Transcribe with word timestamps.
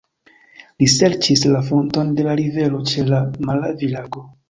Li 0.83 0.87
serĉis 0.93 1.45
la 1.53 1.61
fonton 1.69 2.11
de 2.19 2.27
la 2.31 2.37
rivero 2.43 2.83
ĉe 2.93 3.09
la 3.15 3.25
Malavi-lago. 3.49 4.31